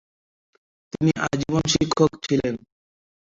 তিনি 0.91 1.11
আজীবন 1.25 1.63
শিক্ষক 1.73 2.11
ছিলেন। 2.25 2.53